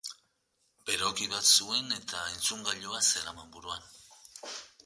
[0.89, 3.89] Beroki bat zuen eta entzungailua zeraman buruan.